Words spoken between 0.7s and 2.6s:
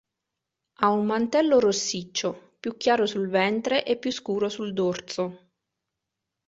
Ha un mantello rossiccio,